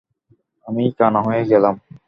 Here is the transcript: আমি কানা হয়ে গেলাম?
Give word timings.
আমি 0.65 0.83
কানা 0.99 1.19
হয়ে 1.27 1.43
গেলাম? 1.51 1.75